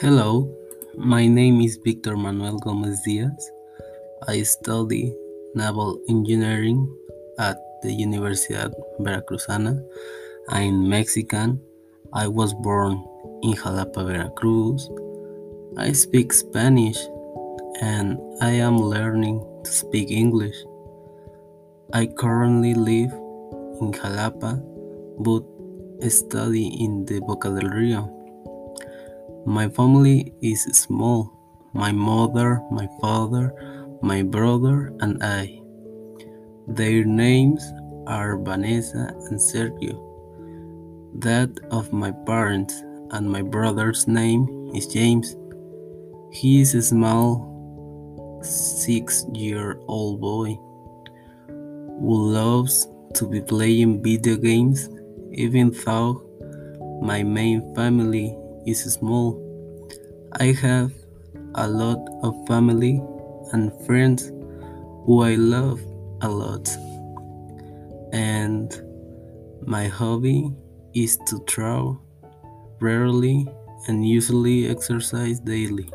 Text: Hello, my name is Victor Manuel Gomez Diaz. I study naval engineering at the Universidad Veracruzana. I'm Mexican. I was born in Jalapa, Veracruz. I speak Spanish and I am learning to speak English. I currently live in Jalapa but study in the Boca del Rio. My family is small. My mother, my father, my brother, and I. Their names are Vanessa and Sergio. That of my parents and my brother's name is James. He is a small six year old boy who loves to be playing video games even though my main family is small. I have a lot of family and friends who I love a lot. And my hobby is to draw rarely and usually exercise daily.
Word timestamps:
Hello, 0.00 0.46
my 0.94 1.26
name 1.26 1.60
is 1.60 1.76
Victor 1.82 2.16
Manuel 2.16 2.56
Gomez 2.58 3.02
Diaz. 3.02 3.50
I 4.28 4.42
study 4.42 5.12
naval 5.56 5.98
engineering 6.08 6.86
at 7.40 7.58
the 7.82 7.90
Universidad 7.90 8.70
Veracruzana. 9.00 9.82
I'm 10.50 10.88
Mexican. 10.88 11.60
I 12.12 12.28
was 12.28 12.54
born 12.54 13.04
in 13.42 13.54
Jalapa, 13.54 14.06
Veracruz. 14.06 14.88
I 15.76 15.90
speak 15.90 16.32
Spanish 16.32 16.98
and 17.82 18.20
I 18.40 18.52
am 18.52 18.78
learning 18.78 19.42
to 19.64 19.72
speak 19.72 20.12
English. 20.12 20.54
I 21.92 22.06
currently 22.06 22.74
live 22.74 23.10
in 23.82 23.90
Jalapa 23.90 24.62
but 25.18 25.42
study 26.08 26.68
in 26.84 27.04
the 27.06 27.18
Boca 27.18 27.48
del 27.50 27.68
Rio. 27.68 28.17
My 29.46 29.68
family 29.68 30.34
is 30.42 30.64
small. 30.64 31.32
My 31.72 31.92
mother, 31.92 32.62
my 32.70 32.88
father, 33.00 33.52
my 34.02 34.22
brother, 34.22 34.92
and 35.00 35.22
I. 35.22 35.60
Their 36.66 37.04
names 37.04 37.64
are 38.06 38.38
Vanessa 38.38 39.14
and 39.30 39.38
Sergio. 39.38 40.04
That 41.20 41.50
of 41.70 41.92
my 41.92 42.12
parents 42.26 42.82
and 43.10 43.30
my 43.30 43.42
brother's 43.42 44.06
name 44.06 44.70
is 44.74 44.86
James. 44.86 45.36
He 46.30 46.60
is 46.60 46.74
a 46.74 46.82
small 46.82 48.40
six 48.42 49.24
year 49.32 49.80
old 49.88 50.20
boy 50.20 50.58
who 51.48 52.30
loves 52.32 52.86
to 53.14 53.26
be 53.26 53.40
playing 53.40 54.02
video 54.02 54.36
games 54.36 54.88
even 55.32 55.70
though 55.84 56.22
my 57.02 57.22
main 57.22 57.74
family 57.74 58.36
is 58.70 58.84
small. 58.84 59.44
I 60.32 60.52
have 60.52 60.92
a 61.54 61.68
lot 61.68 61.98
of 62.22 62.34
family 62.46 63.02
and 63.52 63.72
friends 63.86 64.28
who 65.06 65.22
I 65.22 65.34
love 65.36 65.80
a 66.20 66.28
lot. 66.28 66.68
And 68.12 68.70
my 69.66 69.86
hobby 69.86 70.52
is 70.94 71.16
to 71.28 71.42
draw 71.46 71.96
rarely 72.80 73.46
and 73.86 74.06
usually 74.06 74.68
exercise 74.68 75.40
daily. 75.40 75.90